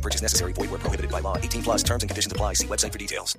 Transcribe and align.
No 0.00 0.02
purchase 0.02 0.22
necessary. 0.22 0.54
Void 0.54 0.70
where 0.70 0.80
prohibited 0.80 1.10
by 1.10 1.20
law. 1.20 1.36
18 1.36 1.62
plus 1.62 1.82
terms 1.82 2.02
and 2.02 2.08
conditions 2.08 2.32
apply. 2.32 2.54
See 2.54 2.66
website 2.66 2.92
for 2.92 2.98
details. 2.98 3.36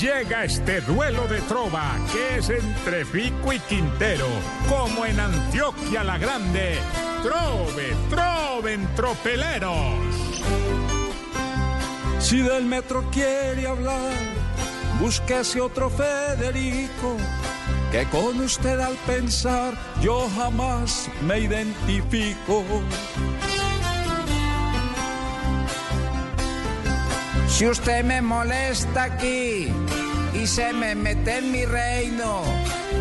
Llega 0.00 0.44
este 0.44 0.80
duelo 0.80 1.26
de 1.28 1.40
trova 1.42 1.98
que 2.12 2.38
es 2.38 2.48
entre 2.50 3.04
Pico 3.06 3.52
y 3.52 3.58
Quintero, 3.60 4.26
como 4.68 5.04
en 5.04 5.18
Antioquia 5.18 6.02
la 6.04 6.18
Grande. 6.18 6.76
Trove, 7.22 7.94
troven, 8.10 8.88
tropeleros. 8.94 10.42
Si 12.20 12.38
del 12.38 12.64
metro 12.64 13.04
quiere 13.12 13.66
hablar, 13.66 14.12
búsquese 15.00 15.60
otro 15.60 15.90
Federico, 15.90 17.16
que 17.90 18.04
con 18.06 18.40
usted 18.40 18.78
al 18.80 18.96
pensar 19.06 19.74
yo 20.00 20.28
jamás 20.36 21.08
me 21.26 21.40
identifico. 21.40 22.64
Si 27.52 27.66
usted 27.66 28.02
me 28.02 28.22
molesta 28.22 29.04
aquí 29.04 29.68
y 30.32 30.46
se 30.46 30.72
me 30.72 30.94
mete 30.94 31.36
en 31.36 31.52
mi 31.52 31.66
reino, 31.66 32.42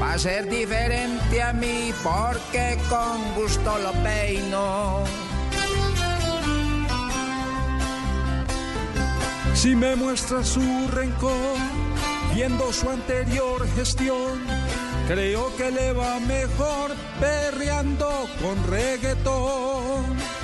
va 0.00 0.12
a 0.12 0.18
ser 0.18 0.48
diferente 0.50 1.42
a 1.42 1.54
mí 1.54 1.92
porque 2.02 2.76
con 2.90 3.34
gusto 3.34 3.78
lo 3.78 3.92
peino. 4.04 5.04
Si 9.54 9.74
me 9.74 9.96
muestra 9.96 10.44
su 10.44 10.88
rencor, 10.92 11.56
viendo 12.34 12.70
su 12.70 12.90
anterior 12.90 13.66
gestión, 13.74 14.44
creo 15.08 15.56
que 15.56 15.70
le 15.70 15.92
va 15.92 16.20
mejor 16.20 16.90
perreando 17.18 18.28
con 18.42 18.62
reggaetón. 18.70 20.43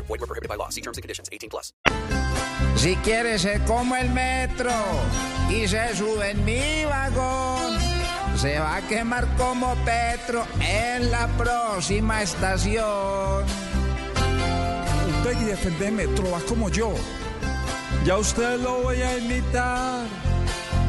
Void 0.07 0.21
were 0.21 0.27
prohibited 0.27 0.49
by 0.49 0.55
law. 0.55 0.69
See 0.69 0.81
terms 0.81 0.97
and 0.97 1.03
conditions. 1.03 1.29
18 1.31 1.49
plus. 1.49 1.73
Si 2.75 2.95
quiere 2.97 3.37
ser 3.37 3.61
como 3.65 3.95
el 3.95 4.09
metro 4.09 4.71
y 5.49 5.67
se 5.67 5.95
sube 5.95 6.31
en 6.31 6.43
mi 6.45 6.85
vagón, 6.85 7.77
se 8.37 8.59
va 8.59 8.77
a 8.77 8.81
quemar 8.81 9.27
como 9.37 9.75
Petro 9.85 10.45
en 10.59 11.11
la 11.11 11.27
próxima 11.37 12.21
estación. 12.21 13.45
Usted 15.17 15.41
y 15.41 15.45
defender 15.45 15.91
metro, 15.91 16.31
va 16.31 16.39
como 16.47 16.69
yo. 16.69 16.93
Ya 18.05 18.17
usted 18.17 18.59
lo 18.59 18.81
voy 18.81 19.01
a 19.01 19.17
imitar 19.17 20.07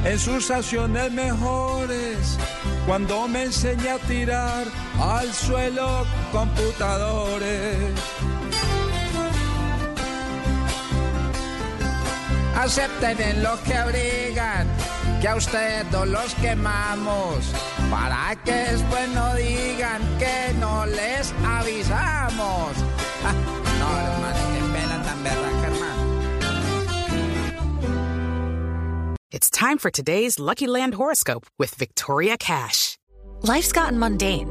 en 0.05 0.19
sus 0.19 0.51
acciones 0.51 1.13
mejores. 1.13 2.39
Cuando 2.87 3.29
me 3.29 3.45
enseña 3.45 3.95
a 3.95 3.99
tirar 3.99 4.67
al 4.99 5.33
suelo 5.33 6.07
computadores. 6.33 7.93
Acepten 12.63 13.21
en 13.21 13.43
los 13.43 13.59
que 13.63 13.75
abrigan 13.75 14.69
que 15.21 15.27
a 15.27 15.35
ustedes 15.35 15.91
dos 15.91 16.07
los 16.07 16.33
quemamos 16.37 17.45
para 17.91 18.37
que 18.45 18.53
después 18.53 19.09
no 19.09 19.35
digan 19.35 20.01
que 20.17 20.55
no 20.61 20.87
les 20.87 21.35
avisamos. 21.45 22.71
Ah, 23.25 23.33
no, 23.79 23.89
hermano, 23.99 24.41
que 24.53 24.61
pela 24.73 25.03
tan 25.05 25.23
berraca, 25.23 25.67
hermano. 25.69 26.03
It's 29.31 29.49
time 29.49 29.79
for 29.79 29.91
today's 29.91 30.41
Lucky 30.41 30.67
Land 30.67 30.95
horoscope 30.95 31.47
with 31.57 31.75
Victoria 31.77 32.37
Cash. 32.37 32.97
Life's 33.43 33.73
gotten 33.73 33.99
mundane, 33.99 34.51